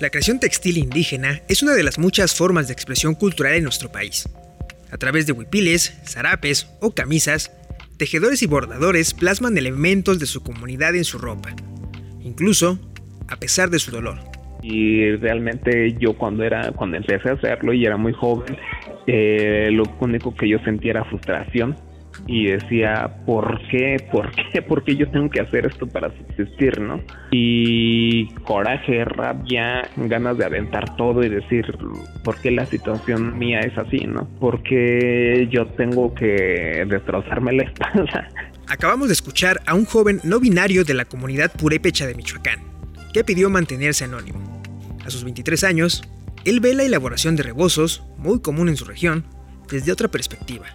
La 0.00 0.08
creación 0.08 0.40
textil 0.40 0.78
indígena 0.78 1.42
es 1.46 1.62
una 1.62 1.74
de 1.74 1.82
las 1.82 1.98
muchas 1.98 2.34
formas 2.34 2.66
de 2.66 2.72
expresión 2.72 3.14
cultural 3.14 3.52
en 3.52 3.64
nuestro 3.64 3.92
país. 3.92 4.26
A 4.90 4.96
través 4.96 5.26
de 5.26 5.34
huipiles, 5.34 6.00
zarapes 6.06 6.74
o 6.80 6.92
camisas, 6.92 7.52
tejedores 7.98 8.42
y 8.42 8.46
bordadores 8.46 9.12
plasman 9.12 9.58
elementos 9.58 10.18
de 10.18 10.24
su 10.24 10.42
comunidad 10.42 10.96
en 10.96 11.04
su 11.04 11.18
ropa, 11.18 11.50
incluso 12.22 12.78
a 13.28 13.36
pesar 13.36 13.68
de 13.68 13.78
su 13.78 13.90
dolor. 13.90 14.16
Y 14.62 15.16
realmente 15.16 15.94
yo 16.00 16.16
cuando 16.16 16.44
era, 16.44 16.72
cuando 16.72 16.96
empecé 16.96 17.28
a 17.28 17.34
hacerlo 17.34 17.74
y 17.74 17.84
era 17.84 17.98
muy 17.98 18.14
joven, 18.14 18.56
eh, 19.06 19.68
lo 19.70 19.82
único 20.00 20.34
que 20.34 20.48
yo 20.48 20.58
sentía 20.60 20.92
era 20.92 21.04
frustración 21.04 21.76
y 22.26 22.46
decía, 22.46 23.16
¿por 23.26 23.60
qué? 23.68 23.96
¿Por 24.10 24.30
qué? 24.30 24.62
¿Por 24.68 24.84
qué 24.84 24.96
yo 24.96 25.10
tengo 25.10 25.30
que 25.30 25.40
hacer 25.40 25.66
esto 25.66 25.86
para 25.86 26.10
subsistir, 26.16 26.80
no? 26.80 27.00
Y 27.30 28.26
coraje, 28.44 29.04
rabia, 29.04 29.88
ganas 29.96 30.38
de 30.38 30.44
aventar 30.44 30.96
todo 30.96 31.22
y 31.22 31.28
decir, 31.28 31.66
¿por 32.24 32.36
qué 32.40 32.50
la 32.50 32.66
situación 32.66 33.38
mía 33.38 33.60
es 33.60 33.76
así, 33.76 33.98
no? 34.06 34.28
¿Por 34.38 34.62
qué 34.62 35.48
yo 35.50 35.66
tengo 35.68 36.14
que 36.14 36.84
destrozarme 36.88 37.52
la 37.52 37.62
espalda? 37.70 38.28
Acabamos 38.68 39.08
de 39.08 39.14
escuchar 39.14 39.60
a 39.66 39.74
un 39.74 39.84
joven 39.84 40.20
no 40.22 40.38
binario 40.38 40.84
de 40.84 40.94
la 40.94 41.04
comunidad 41.04 41.50
purépecha 41.52 42.06
de 42.06 42.14
Michoacán, 42.14 42.60
que 43.12 43.24
pidió 43.24 43.50
mantenerse 43.50 44.04
anónimo. 44.04 44.62
A 45.04 45.10
sus 45.10 45.24
23 45.24 45.64
años, 45.64 46.04
él 46.44 46.60
ve 46.60 46.74
la 46.74 46.84
elaboración 46.84 47.34
de 47.34 47.42
rebozos, 47.42 48.04
muy 48.18 48.40
común 48.40 48.68
en 48.68 48.76
su 48.76 48.84
región, 48.84 49.24
desde 49.68 49.92
otra 49.92 50.08
perspectiva. 50.08 50.66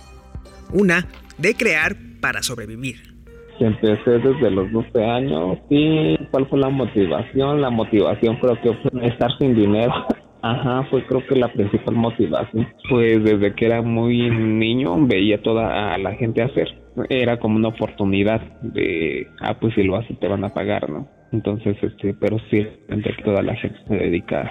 Una 0.73 1.07
de 1.37 1.53
crear 1.55 1.95
para 2.21 2.41
sobrevivir. 2.41 3.15
Empecé 3.59 4.19
desde 4.19 4.51
los 4.51 4.71
12 4.71 5.03
años 5.03 5.57
y 5.69 6.17
¿cuál 6.31 6.45
fue 6.47 6.59
la 6.59 6.69
motivación? 6.69 7.61
La 7.61 7.69
motivación 7.69 8.37
creo 8.37 8.59
que 8.61 8.73
fue 8.73 9.07
estar 9.07 9.31
sin 9.37 9.55
dinero. 9.55 9.93
Ajá, 10.41 10.83
fue 10.91 11.03
creo 11.05 11.25
que 11.25 11.35
la 11.35 11.51
principal 11.51 11.95
motivación. 11.95 12.67
Pues 12.89 13.23
desde 13.23 13.55
que 13.55 13.65
era 13.65 13.81
muy 13.81 14.29
niño 14.29 14.95
veía 15.07 15.41
toda 15.41 15.97
la 15.97 16.13
gente 16.13 16.43
hacer. 16.43 16.67
Era 17.09 17.39
como 17.39 17.55
una 17.55 17.69
oportunidad 17.69 18.41
de, 18.61 19.27
ah, 19.41 19.55
pues 19.59 19.73
si 19.73 19.83
lo 19.83 19.95
haces 19.95 20.19
te 20.19 20.27
van 20.27 20.43
a 20.43 20.53
pagar, 20.53 20.89
¿no? 20.89 21.07
Entonces, 21.31 21.75
este, 21.81 22.13
pero 22.13 22.37
sí, 22.51 22.65
entre 22.89 23.13
toda 23.23 23.41
la 23.41 23.55
gente 23.55 23.79
se 23.87 23.95
dedica 23.95 24.49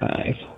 a 0.00 0.22
eso. 0.22 0.55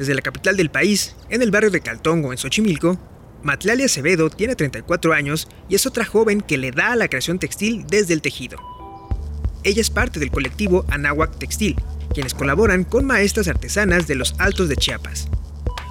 Desde 0.00 0.14
la 0.14 0.22
capital 0.22 0.56
del 0.56 0.70
país, 0.70 1.14
en 1.28 1.42
el 1.42 1.50
barrio 1.50 1.70
de 1.70 1.82
Caltongo, 1.82 2.32
en 2.32 2.38
Xochimilco, 2.38 2.96
Matlali 3.42 3.82
Acevedo 3.82 4.30
tiene 4.30 4.56
34 4.56 5.12
años 5.12 5.46
y 5.68 5.74
es 5.74 5.84
otra 5.84 6.06
joven 6.06 6.40
que 6.40 6.56
le 6.56 6.70
da 6.70 6.92
a 6.92 6.96
la 6.96 7.08
creación 7.08 7.38
textil 7.38 7.84
desde 7.86 8.14
el 8.14 8.22
tejido. 8.22 8.56
Ella 9.62 9.82
es 9.82 9.90
parte 9.90 10.18
del 10.18 10.30
colectivo 10.30 10.86
Anáhuac 10.88 11.36
Textil, 11.36 11.76
quienes 12.14 12.32
colaboran 12.32 12.84
con 12.84 13.04
maestras 13.04 13.46
artesanas 13.46 14.06
de 14.08 14.14
los 14.14 14.34
Altos 14.40 14.70
de 14.70 14.76
Chiapas. 14.76 15.28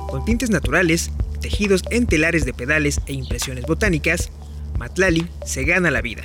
Con 0.09 0.25
tintes 0.25 0.49
naturales, 0.49 1.11
tejidos 1.39 1.83
en 1.91 2.07
telares 2.07 2.45
de 2.45 2.53
pedales 2.53 3.01
e 3.05 3.13
impresiones 3.13 3.67
botánicas, 3.67 4.31
Matlali 4.79 5.27
se 5.45 5.65
gana 5.65 5.91
la 5.91 6.01
vida. 6.01 6.23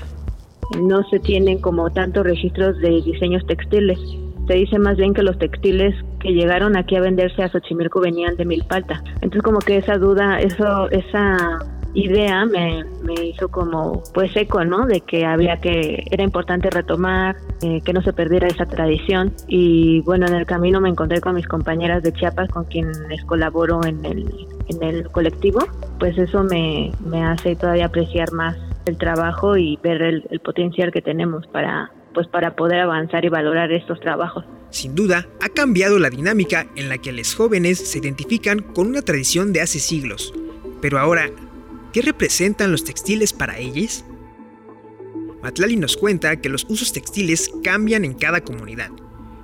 No 0.80 1.06
se 1.10 1.20
tienen 1.20 1.58
como 1.58 1.92
tantos 1.92 2.24
registros 2.24 2.78
de 2.78 3.02
diseños 3.02 3.46
textiles 3.46 3.98
se 4.46 4.54
dice 4.54 4.78
más 4.78 4.96
bien 4.96 5.14
que 5.14 5.22
los 5.22 5.38
textiles 5.38 5.94
que 6.20 6.32
llegaron 6.32 6.76
aquí 6.76 6.96
a 6.96 7.00
venderse 7.00 7.42
a 7.42 7.48
Xochimilco 7.48 8.00
venían 8.00 8.36
de 8.36 8.44
Milpalta. 8.44 9.02
Entonces 9.16 9.42
como 9.42 9.58
que 9.58 9.76
esa 9.76 9.96
duda, 9.98 10.40
eso, 10.40 10.90
esa 10.90 11.58
idea 11.94 12.44
me, 12.44 12.84
hizo 13.22 13.48
como 13.48 14.02
pues 14.12 14.36
eco, 14.36 14.64
¿no? 14.64 14.86
De 14.86 15.00
que 15.00 15.24
había 15.24 15.60
que, 15.60 16.04
era 16.10 16.24
importante 16.24 16.68
retomar, 16.70 17.36
eh, 17.62 17.80
que 17.82 17.92
no 17.92 18.02
se 18.02 18.12
perdiera 18.12 18.48
esa 18.48 18.66
tradición. 18.66 19.32
Y 19.46 20.00
bueno, 20.00 20.26
en 20.26 20.34
el 20.34 20.46
camino 20.46 20.80
me 20.80 20.88
encontré 20.88 21.20
con 21.20 21.34
mis 21.34 21.46
compañeras 21.46 22.02
de 22.02 22.12
Chiapas 22.12 22.48
con 22.48 22.64
quienes 22.64 23.24
colaboro 23.26 23.80
en 23.84 24.04
el, 24.04 24.46
en 24.68 24.82
el 24.82 25.10
colectivo. 25.10 25.60
Pues 25.98 26.18
eso 26.18 26.42
me, 26.42 26.90
me 27.06 27.24
hace 27.24 27.56
todavía 27.56 27.86
apreciar 27.86 28.32
más 28.32 28.56
el 28.86 28.98
trabajo 28.98 29.56
y 29.56 29.78
ver 29.82 30.02
el 30.02 30.40
potencial 30.40 30.92
que 30.92 31.00
tenemos 31.00 31.46
para 31.46 31.90
pues 32.14 32.26
para 32.28 32.56
poder 32.56 32.80
avanzar 32.80 33.24
y 33.24 33.28
valorar 33.28 33.70
estos 33.72 34.00
trabajos. 34.00 34.44
Sin 34.70 34.94
duda, 34.94 35.28
ha 35.40 35.48
cambiado 35.48 35.98
la 35.98 36.10
dinámica 36.10 36.66
en 36.76 36.88
la 36.88 36.98
que 36.98 37.12
los 37.12 37.34
jóvenes 37.34 37.78
se 37.78 37.98
identifican 37.98 38.60
con 38.60 38.86
una 38.86 39.02
tradición 39.02 39.52
de 39.52 39.60
hace 39.60 39.78
siglos. 39.78 40.32
Pero 40.80 40.98
ahora, 40.98 41.30
¿qué 41.92 42.02
representan 42.02 42.72
los 42.72 42.84
textiles 42.84 43.32
para 43.32 43.58
ellos? 43.58 44.04
Matlali 45.42 45.76
nos 45.76 45.96
cuenta 45.96 46.40
que 46.40 46.48
los 46.48 46.64
usos 46.70 46.92
textiles 46.92 47.50
cambian 47.62 48.04
en 48.04 48.14
cada 48.14 48.40
comunidad. 48.40 48.90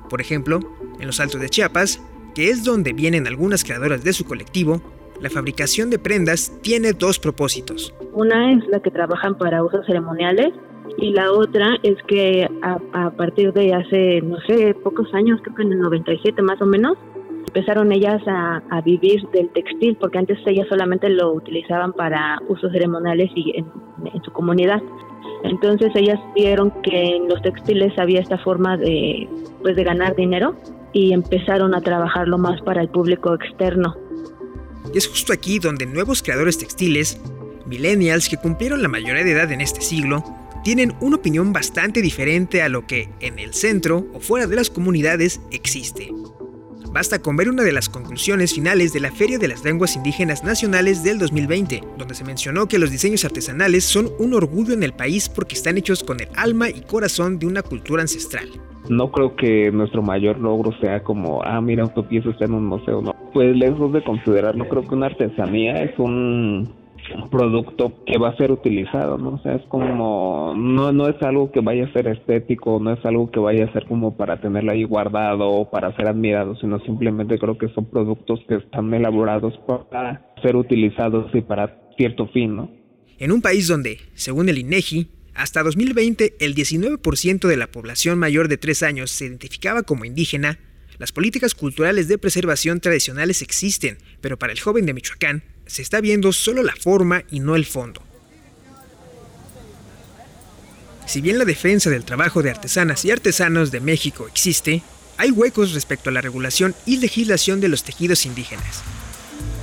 Por 0.08 0.20
ejemplo, 0.20 0.60
en 0.98 1.06
los 1.06 1.20
Altos 1.20 1.40
de 1.40 1.50
Chiapas, 1.50 2.02
que 2.34 2.48
es 2.48 2.64
donde 2.64 2.92
vienen 2.92 3.26
algunas 3.26 3.64
creadoras 3.64 4.02
de 4.02 4.12
su 4.12 4.24
colectivo, 4.24 4.80
la 5.20 5.28
fabricación 5.28 5.90
de 5.90 5.98
prendas 5.98 6.52
tiene 6.62 6.92
dos 6.92 7.18
propósitos. 7.18 7.94
Una 8.12 8.52
es 8.52 8.66
la 8.68 8.80
que 8.80 8.90
trabajan 8.90 9.36
para 9.36 9.62
usos 9.62 9.84
ceremoniales 9.86 10.54
y 10.98 11.12
la 11.12 11.32
otra 11.32 11.76
es 11.82 11.96
que 12.06 12.48
a, 12.62 13.10
partir 13.10 13.52
de 13.52 13.74
hace, 13.74 14.20
no 14.22 14.38
sé, 14.46 14.74
pocos 14.74 15.12
años, 15.14 15.40
creo 15.42 15.56
que 15.56 15.62
en 15.62 15.72
el 15.72 15.80
97 15.80 16.42
más 16.42 16.60
o 16.60 16.66
menos, 16.66 16.96
empezaron 17.46 17.92
ellas 17.92 18.22
a, 18.26 18.80
vivir 18.84 19.26
del 19.32 19.48
textil, 19.50 19.96
porque 19.96 20.18
antes 20.18 20.38
ellas 20.46 20.66
solamente 20.68 21.08
lo 21.08 21.32
utilizaban 21.32 21.92
para 21.92 22.38
usos 22.48 22.70
ceremoniales 22.72 23.30
y 23.34 23.56
en, 23.56 23.66
su 24.24 24.32
comunidad. 24.32 24.82
Entonces 25.44 25.90
ellas 25.94 26.18
vieron 26.34 26.70
que 26.82 27.16
en 27.16 27.28
los 27.28 27.40
textiles 27.42 27.92
había 27.98 28.20
esta 28.20 28.38
forma 28.38 28.76
de, 28.76 29.28
pues, 29.62 29.76
de 29.76 29.84
ganar 29.84 30.14
dinero 30.14 30.54
y 30.92 31.12
empezaron 31.12 31.74
a 31.74 31.80
trabajarlo 31.80 32.38
más 32.38 32.60
para 32.62 32.82
el 32.82 32.88
público 32.88 33.34
externo. 33.34 33.94
Y 34.92 34.98
es 34.98 35.08
justo 35.08 35.32
aquí 35.32 35.58
donde 35.58 35.86
nuevos 35.86 36.22
creadores 36.22 36.58
textiles, 36.58 37.20
millennials 37.66 38.28
que 38.28 38.36
cumplieron 38.36 38.82
la 38.82 38.88
mayoría 38.88 39.24
de 39.24 39.32
edad 39.32 39.50
en 39.52 39.60
este 39.60 39.80
siglo, 39.80 40.24
tienen 40.62 40.94
una 41.00 41.16
opinión 41.16 41.52
bastante 41.52 42.02
diferente 42.02 42.62
a 42.62 42.68
lo 42.68 42.86
que 42.86 43.08
en 43.20 43.38
el 43.38 43.54
centro 43.54 44.06
o 44.12 44.20
fuera 44.20 44.46
de 44.46 44.56
las 44.56 44.70
comunidades 44.70 45.40
existe. 45.50 46.10
Basta 46.92 47.22
con 47.22 47.36
ver 47.36 47.48
una 47.48 47.62
de 47.62 47.72
las 47.72 47.88
conclusiones 47.88 48.54
finales 48.54 48.92
de 48.92 48.98
la 48.98 49.12
Feria 49.12 49.38
de 49.38 49.46
las 49.46 49.64
Lenguas 49.64 49.94
Indígenas 49.94 50.42
Nacionales 50.42 51.04
del 51.04 51.20
2020, 51.20 51.82
donde 51.96 52.14
se 52.14 52.24
mencionó 52.24 52.66
que 52.66 52.80
los 52.80 52.90
diseños 52.90 53.24
artesanales 53.24 53.84
son 53.84 54.10
un 54.18 54.34
orgullo 54.34 54.74
en 54.74 54.82
el 54.82 54.92
país 54.92 55.28
porque 55.28 55.54
están 55.54 55.78
hechos 55.78 56.02
con 56.02 56.18
el 56.20 56.28
alma 56.36 56.68
y 56.68 56.80
corazón 56.80 57.38
de 57.38 57.46
una 57.46 57.62
cultura 57.62 58.02
ancestral. 58.02 58.48
No 58.88 59.12
creo 59.12 59.36
que 59.36 59.70
nuestro 59.70 60.02
mayor 60.02 60.40
logro 60.40 60.72
sea 60.80 61.04
como, 61.04 61.42
ah, 61.44 61.60
mira, 61.60 61.86
tu 61.94 62.04
pieza 62.08 62.30
está 62.30 62.46
en 62.46 62.54
un 62.54 62.66
museo, 62.66 63.00
no. 63.00 63.14
Pues 63.32 63.56
lejos 63.56 63.92
de 63.92 64.02
considerarlo, 64.02 64.68
creo 64.68 64.82
que 64.88 64.94
una 64.94 65.06
artesanía 65.06 65.84
es 65.84 65.96
un 65.96 66.74
producto 67.30 68.04
que 68.06 68.18
va 68.18 68.30
a 68.30 68.36
ser 68.36 68.52
utilizado, 68.52 69.18
¿no? 69.18 69.30
O 69.34 69.42
sea, 69.42 69.54
es 69.54 69.62
como, 69.68 70.54
no, 70.56 70.92
no 70.92 71.08
es 71.08 71.20
algo 71.22 71.50
que 71.50 71.60
vaya 71.60 71.84
a 71.84 71.92
ser 71.92 72.08
estético, 72.08 72.78
no 72.80 72.92
es 72.92 73.04
algo 73.04 73.30
que 73.30 73.40
vaya 73.40 73.64
a 73.64 73.72
ser 73.72 73.86
como 73.86 74.16
para 74.16 74.40
tenerlo 74.40 74.72
ahí 74.72 74.84
guardado 74.84 75.48
o 75.48 75.70
para 75.70 75.94
ser 75.96 76.08
admirado, 76.08 76.56
sino 76.56 76.80
simplemente 76.80 77.38
creo 77.38 77.58
que 77.58 77.68
son 77.68 77.86
productos 77.86 78.40
que 78.48 78.56
están 78.56 78.92
elaborados 78.94 79.58
para 79.90 80.32
ser 80.42 80.56
utilizados 80.56 81.34
y 81.34 81.40
para 81.40 81.80
cierto 81.96 82.26
fin, 82.28 82.56
¿no? 82.56 82.70
En 83.18 83.32
un 83.32 83.42
país 83.42 83.68
donde, 83.68 83.98
según 84.14 84.48
el 84.48 84.58
INEGI, 84.58 85.08
hasta 85.34 85.62
2020 85.62 86.36
el 86.40 86.54
19% 86.54 87.46
de 87.46 87.56
la 87.56 87.66
población 87.66 88.18
mayor 88.18 88.48
de 88.48 88.56
3 88.56 88.82
años 88.82 89.10
se 89.10 89.26
identificaba 89.26 89.82
como 89.82 90.04
indígena, 90.04 90.58
las 90.98 91.12
políticas 91.12 91.54
culturales 91.54 92.08
de 92.08 92.18
preservación 92.18 92.80
tradicionales 92.80 93.40
existen, 93.40 93.98
pero 94.20 94.38
para 94.38 94.52
el 94.52 94.60
joven 94.60 94.84
de 94.84 94.92
Michoacán, 94.92 95.42
se 95.70 95.82
está 95.82 96.00
viendo 96.00 96.32
solo 96.32 96.64
la 96.64 96.74
forma 96.74 97.22
y 97.30 97.38
no 97.38 97.54
el 97.54 97.64
fondo. 97.64 98.02
Si 101.06 101.20
bien 101.20 101.38
la 101.38 101.44
defensa 101.44 101.90
del 101.90 102.04
trabajo 102.04 102.42
de 102.42 102.50
artesanas 102.50 103.04
y 103.04 103.12
artesanos 103.12 103.70
de 103.70 103.80
México 103.80 104.26
existe, 104.26 104.82
hay 105.16 105.30
huecos 105.30 105.72
respecto 105.72 106.10
a 106.10 106.12
la 106.12 106.20
regulación 106.20 106.74
y 106.86 106.96
legislación 106.96 107.60
de 107.60 107.68
los 107.68 107.84
tejidos 107.84 108.26
indígenas. 108.26 108.82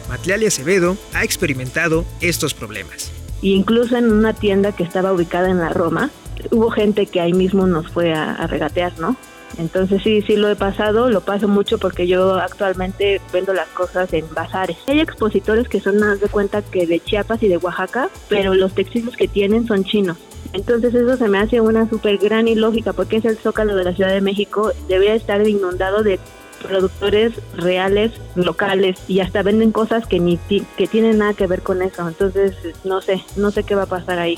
Matleali 0.07 0.45
Acevedo 0.45 0.97
ha 1.13 1.25
experimentado 1.25 2.05
estos 2.21 2.53
problemas. 2.53 3.11
Incluso 3.41 3.97
en 3.97 4.09
una 4.11 4.33
tienda 4.33 4.71
que 4.71 4.83
estaba 4.83 5.11
ubicada 5.11 5.49
en 5.49 5.59
la 5.59 5.69
Roma, 5.69 6.09
hubo 6.51 6.71
gente 6.71 7.07
que 7.07 7.19
ahí 7.19 7.33
mismo 7.33 7.67
nos 7.67 7.91
fue 7.91 8.13
a, 8.13 8.31
a 8.31 8.47
regatear, 8.47 8.97
¿no? 8.97 9.17
Entonces 9.57 10.01
sí, 10.03 10.21
sí 10.21 10.35
lo 10.35 10.49
he 10.49 10.55
pasado, 10.55 11.09
lo 11.09 11.21
paso 11.21 11.47
mucho 11.47 11.77
porque 11.77 12.07
yo 12.07 12.35
actualmente 12.35 13.19
vendo 13.33 13.53
las 13.53 13.67
cosas 13.69 14.13
en 14.13 14.25
bazares. 14.33 14.77
Hay 14.87 14.99
expositores 14.99 15.67
que 15.67 15.79
son 15.79 15.97
más 15.97 16.19
de 16.19 16.29
cuenta 16.29 16.61
que 16.61 16.85
de 16.85 16.99
Chiapas 16.99 17.41
y 17.41 17.47
de 17.47 17.57
Oaxaca, 17.57 18.09
pero 18.29 18.53
los 18.53 18.73
textiles 18.73 19.15
que 19.15 19.27
tienen 19.27 19.67
son 19.67 19.83
chinos. 19.83 20.17
Entonces 20.53 20.93
eso 20.93 21.17
se 21.17 21.27
me 21.27 21.39
hace 21.39 21.59
una 21.61 21.89
súper 21.89 22.17
gran 22.17 22.47
ilógica 22.47 22.93
porque 22.93 23.17
es 23.17 23.25
el 23.25 23.37
zócalo 23.37 23.75
de 23.75 23.83
la 23.83 23.93
Ciudad 23.93 24.11
de 24.11 24.21
México, 24.21 24.71
debería 24.87 25.15
estar 25.15 25.45
inundado 25.47 26.03
de 26.03 26.19
productores 26.61 27.33
reales, 27.55 28.11
locales 28.35 28.97
y 29.07 29.19
hasta 29.19 29.43
venden 29.43 29.71
cosas 29.71 30.07
que 30.07 30.19
ni 30.19 30.37
que 30.37 30.87
tienen 30.87 31.17
nada 31.17 31.33
que 31.33 31.47
ver 31.47 31.61
con 31.61 31.81
eso. 31.81 32.07
Entonces 32.07 32.55
no 32.83 33.01
sé, 33.01 33.23
no 33.35 33.51
sé 33.51 33.63
qué 33.63 33.75
va 33.75 33.83
a 33.83 33.87
pasar 33.87 34.19
ahí. 34.19 34.37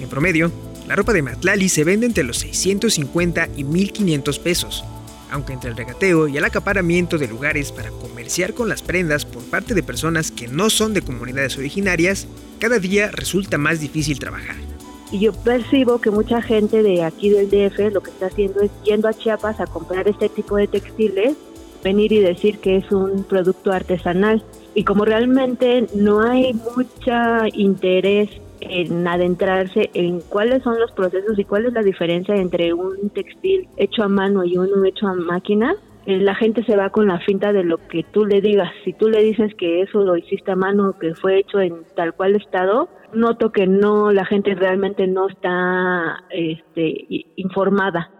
En 0.00 0.08
promedio, 0.08 0.50
La 0.86 0.94
ropa 0.94 1.12
de 1.12 1.22
Matlali 1.22 1.68
se 1.68 1.82
vende 1.82 2.06
entre 2.06 2.22
los 2.22 2.38
650 2.38 3.48
y 3.56 3.64
1500 3.64 4.38
pesos, 4.38 4.84
aunque 5.32 5.52
entre 5.52 5.70
el 5.70 5.76
regateo 5.76 6.28
y 6.28 6.36
el 6.36 6.44
acaparamiento 6.44 7.18
de 7.18 7.26
lugares 7.26 7.72
para 7.72 7.90
comerciar 7.90 8.54
con 8.54 8.68
las 8.68 8.82
prendas 8.82 9.24
por 9.24 9.42
parte 9.42 9.74
de 9.74 9.82
personas 9.82 10.30
que 10.30 10.46
no 10.46 10.70
son 10.70 10.94
de 10.94 11.02
comunidades 11.02 11.58
originarias, 11.58 12.28
cada 12.60 12.78
día 12.78 13.10
resulta 13.10 13.58
más 13.58 13.80
difícil 13.80 14.20
trabajar. 14.20 14.54
Y 15.10 15.18
yo 15.20 15.32
percibo 15.32 16.00
que 16.00 16.10
mucha 16.10 16.40
gente 16.40 16.82
de 16.84 17.02
aquí 17.02 17.30
del 17.30 17.50
DF 17.50 17.92
lo 17.92 18.00
que 18.00 18.10
está 18.10 18.26
haciendo 18.26 18.60
es 18.60 18.70
yendo 18.84 19.08
a 19.08 19.14
Chiapas 19.14 19.58
a 19.60 19.66
comprar 19.66 20.06
este 20.06 20.28
tipo 20.28 20.56
de 20.56 20.68
textiles, 20.68 21.34
venir 21.82 22.12
y 22.12 22.20
decir 22.20 22.58
que 22.58 22.76
es 22.76 22.92
un 22.92 23.24
producto 23.24 23.72
artesanal. 23.72 24.44
Y 24.74 24.84
como 24.84 25.04
realmente 25.04 25.86
no 25.94 26.20
hay 26.20 26.52
mucho 26.54 27.12
interés 27.54 28.30
en 28.60 29.06
adentrarse 29.06 29.90
en 29.94 30.20
cuáles 30.20 30.62
son 30.62 30.78
los 30.78 30.92
procesos 30.92 31.38
y 31.38 31.44
cuál 31.44 31.66
es 31.66 31.72
la 31.72 31.82
diferencia 31.82 32.34
entre 32.34 32.72
un 32.72 33.10
textil 33.10 33.68
hecho 33.76 34.02
a 34.02 34.08
mano 34.08 34.44
y 34.44 34.56
uno 34.56 34.84
hecho 34.84 35.06
a 35.06 35.14
máquina, 35.14 35.74
eh, 36.06 36.18
la 36.18 36.34
gente 36.34 36.64
se 36.64 36.76
va 36.76 36.90
con 36.90 37.08
la 37.08 37.18
finta 37.20 37.52
de 37.52 37.64
lo 37.64 37.78
que 37.88 38.04
tú 38.04 38.24
le 38.24 38.40
digas. 38.40 38.70
Si 38.84 38.92
tú 38.92 39.08
le 39.08 39.22
dices 39.22 39.54
que 39.56 39.82
eso 39.82 40.02
lo 40.04 40.16
hiciste 40.16 40.52
a 40.52 40.56
mano, 40.56 40.96
que 40.98 41.14
fue 41.14 41.38
hecho 41.38 41.60
en 41.60 41.82
tal 41.96 42.14
cual 42.14 42.36
estado, 42.36 42.88
noto 43.12 43.50
que 43.50 43.66
no, 43.66 44.12
la 44.12 44.24
gente 44.24 44.54
realmente 44.54 45.06
no 45.06 45.28
está 45.28 46.24
este, 46.30 47.06
informada. 47.36 48.10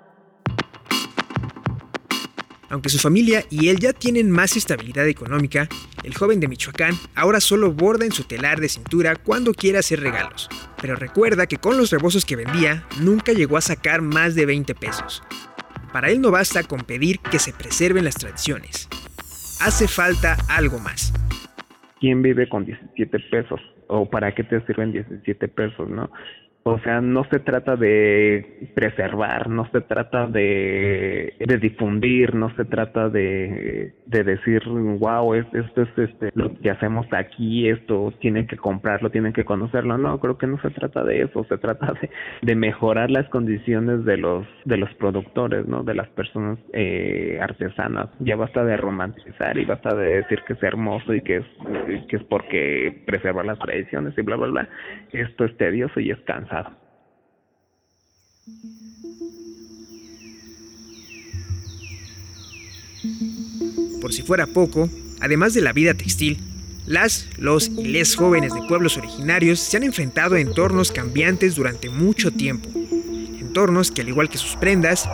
Aunque 2.69 2.89
su 2.89 2.99
familia 2.99 3.45
y 3.51 3.69
él 3.69 3.79
ya 3.79 3.93
tienen 3.93 4.31
más 4.31 4.57
estabilidad 4.57 5.07
económica, 5.07 5.69
el 6.03 6.15
joven 6.15 6.41
de 6.41 6.49
Michoacán 6.49 6.95
ahora 7.15 7.41
solo 7.41 7.73
borda 7.73 8.05
en 8.05 8.13
su 8.13 8.25
telar 8.25 8.61
de 8.61 8.69
cintura 8.69 9.17
cuando 9.17 9.55
quiere 9.55 9.79
hacer 9.79 10.01
regalos. 10.01 10.49
Pero 10.81 10.97
recuerda 10.97 11.47
que 11.47 11.59
con 11.59 11.77
los 11.77 11.91
rebozos 11.91 12.25
que 12.25 12.37
vendía, 12.37 12.85
nunca 13.01 13.33
llegó 13.33 13.57
a 13.57 13.61
sacar 13.61 14.03
más 14.03 14.35
de 14.35 14.47
20 14.47 14.75
pesos. 14.75 15.23
Para 15.93 16.11
él 16.11 16.21
no 16.21 16.31
basta 16.31 16.63
con 16.65 16.81
pedir 16.81 17.21
que 17.21 17.39
se 17.39 17.53
preserven 17.53 18.05
las 18.05 18.17
tradiciones. 18.17 18.89
Hace 19.61 19.89
falta 19.89 20.37
algo 20.49 20.79
más. 20.79 21.13
¿Quién 22.01 22.21
vive 22.21 22.49
con 22.49 22.67
17 22.67 23.19
pesos? 23.31 23.61
¿O 23.87 24.11
para 24.11 24.35
qué 24.35 24.45
te 24.45 24.61
sirven 24.67 24.93
17 24.93 25.49
pesos, 25.49 25.89
no? 25.89 26.11
O 26.69 26.81
sea, 26.81 27.01
no 27.01 27.23
se 27.31 27.39
trata 27.39 27.77
de 27.77 28.69
preservar, 28.75 29.49
no 29.49 29.71
se 29.71 29.83
trata 29.83 30.27
de, 30.27 31.35
de 31.39 31.59
difundir, 31.59 32.35
no 32.35 32.53
se 32.57 32.65
trata 32.65 33.09
de, 33.09 33.93
de 34.05 34.25
decir, 34.25 34.65
wow, 34.67 35.35
esto 35.35 35.83
es 35.83 35.89
este, 35.97 36.33
lo 36.35 36.59
que 36.59 36.71
hacemos 36.71 37.07
aquí, 37.13 37.69
esto 37.69 38.13
tienen 38.19 38.49
que 38.49 38.57
comprarlo, 38.57 39.11
tienen 39.11 39.33
que 39.33 39.45
conocerlo. 39.45 39.97
No, 39.97 40.19
creo 40.19 40.39
que 40.39 40.49
no 40.49 40.61
se 40.61 40.71
trata 40.71 41.05
de 41.05 41.23
eso, 41.23 41.45
se 41.45 41.57
trata 41.57 41.93
de, 42.01 42.11
de 42.43 42.57
mejorar 42.57 43.13
las 43.13 43.29
condiciones 43.29 44.05
de 44.05 44.17
los, 44.17 44.45
de 44.65 44.77
los 44.77 44.93
productores, 44.95 45.69
¿no? 45.69 45.85
De 45.85 45.95
las 45.95 46.09
personas 46.09 46.59
eh, 46.73 47.39
artesanas. 47.41 48.09
Ya 48.19 48.35
basta 48.35 48.65
de 48.65 48.77
romantizar 48.77 49.57
y 49.57 49.65
basta 49.67 49.95
de 49.95 50.17
decir 50.17 50.41
que 50.45 50.55
es 50.55 50.63
hermoso 50.65 51.15
y 51.15 51.21
que 51.21 51.37
es, 51.37 51.47
que 52.09 52.17
es 52.17 52.25
porque 52.25 53.05
preserva 53.07 53.45
las 53.45 53.61
tradiciones 53.61 54.19
y 54.19 54.23
bla, 54.23 54.35
bla, 54.35 54.49
bla. 54.49 54.69
Esto 55.13 55.45
es 55.45 55.57
tedioso 55.59 56.01
y 56.01 56.11
es 56.11 56.19
cansado. 56.23 56.56
Por 64.01 64.13
si 64.13 64.23
fuera 64.23 64.47
poco, 64.47 64.89
además 65.21 65.55
de 65.55 65.63
la 65.63 65.73
vida 65.73 65.95
textil, 65.95 66.39
las, 66.87 67.27
los 67.39 67.69
y 67.69 67.89
les 67.89 68.15
jóvenes 68.15 68.55
de 68.55 68.63
pueblos 68.69 68.97
originarios 68.97 69.59
se 69.59 69.77
han 69.77 69.83
enfrentado 69.83 70.37
a 70.37 70.41
entornos 70.41 70.93
cambiantes 70.93 71.57
durante 71.57 71.91
mucho 71.91 72.31
tiempo. 72.31 72.69
Entornos 73.41 73.91
que 73.91 74.03
al 74.03 74.09
igual 74.09 74.29
que 74.29 74.39
sus 74.39 74.55
prendas, 74.57 75.09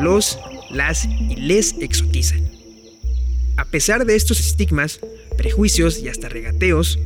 los, 0.00 0.40
las 0.70 1.04
y 1.04 1.36
les 1.36 1.74
exotizan. 1.78 2.42
A 3.56 3.64
pesar 3.64 4.04
de 4.04 4.16
estos 4.16 4.40
estigmas, 4.40 4.98
prejuicios 5.36 6.00
y 6.00 6.08
hasta 6.08 6.28
regateos, 6.28 6.98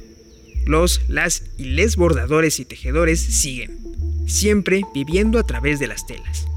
los, 0.69 1.01
las 1.09 1.45
y 1.57 1.65
les 1.65 1.97
bordadores 1.97 2.61
y 2.61 2.65
tejedores 2.65 3.21
siguen, 3.21 3.79
siempre 4.27 4.83
viviendo 4.95 5.39
a 5.39 5.43
través 5.45 5.79
de 5.79 5.87
las 5.87 6.07
telas. 6.07 6.48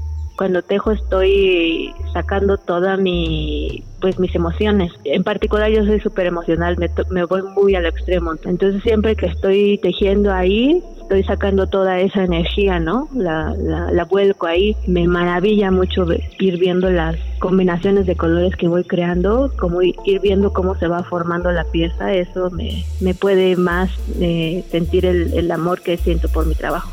Cuando 0.42 0.60
tejo 0.60 0.90
estoy 0.90 1.94
sacando 2.12 2.56
toda 2.56 2.96
mi, 2.96 3.84
pues 4.00 4.18
mis 4.18 4.34
emociones. 4.34 4.90
En 5.04 5.22
particular 5.22 5.70
yo 5.70 5.84
soy 5.84 6.00
súper 6.00 6.26
emocional, 6.26 6.76
me, 6.78 6.90
me 7.10 7.24
voy 7.26 7.42
muy 7.54 7.76
al 7.76 7.86
extremo. 7.86 8.32
Entonces 8.44 8.82
siempre 8.82 9.14
que 9.14 9.26
estoy 9.26 9.78
tejiendo 9.78 10.32
ahí, 10.32 10.82
estoy 11.00 11.22
sacando 11.22 11.68
toda 11.68 12.00
esa 12.00 12.24
energía, 12.24 12.80
¿no? 12.80 13.08
La, 13.14 13.54
la, 13.56 14.04
vuelco 14.04 14.48
ahí. 14.48 14.74
Me 14.88 15.06
maravilla 15.06 15.70
mucho 15.70 16.06
ir 16.40 16.58
viendo 16.58 16.90
las 16.90 17.14
combinaciones 17.38 18.06
de 18.06 18.16
colores 18.16 18.56
que 18.56 18.66
voy 18.66 18.82
creando, 18.82 19.52
como 19.60 19.80
ir 19.80 20.20
viendo 20.20 20.52
cómo 20.52 20.74
se 20.74 20.88
va 20.88 21.04
formando 21.04 21.52
la 21.52 21.62
pieza. 21.62 22.12
Eso 22.12 22.50
me, 22.50 22.84
me 23.00 23.14
puede 23.14 23.54
más 23.54 23.92
eh, 24.18 24.64
sentir 24.72 25.06
el 25.06 25.48
amor 25.52 25.82
que 25.82 25.98
siento 25.98 26.28
por 26.28 26.46
mi 26.46 26.56
trabajo 26.56 26.90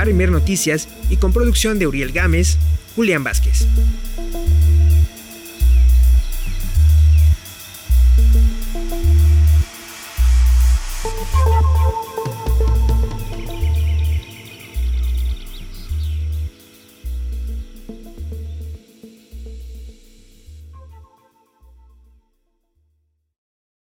Parimer 0.00 0.30
Noticias 0.30 0.88
y 1.10 1.18
con 1.18 1.30
producción 1.30 1.78
de 1.78 1.86
Uriel 1.86 2.10
Gámez, 2.10 2.56
Julián 2.96 3.22
Vázquez. 3.22 3.66